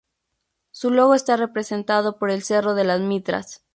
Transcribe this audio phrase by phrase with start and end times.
[0.71, 3.61] Su logo está representado por el cerro de las Mitras.